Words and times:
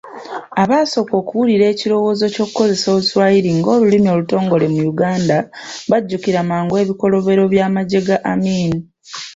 Abasooka 0.61 1.13
okuwulira 1.21 1.65
ekirowoozo 1.73 2.23
eky'okukozesa 2.25 2.87
oluswayiri 2.95 3.49
ng'olulimi 3.57 4.07
olutongole 4.15 4.65
mu 4.73 4.81
Uganda 4.91 5.37
bajjukira 5.89 6.39
mangu 6.51 6.75
ebikolobero 6.83 7.43
by'amagye 7.53 7.99
ga 8.07 8.17
Amin. 8.31 8.71